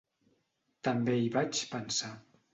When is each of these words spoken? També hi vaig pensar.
També 0.87 1.19
hi 1.19 1.29
vaig 1.37 1.63
pensar. 1.77 2.13